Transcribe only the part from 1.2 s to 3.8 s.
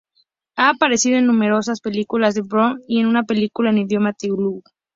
numerosas películas de Bollywood y en una película en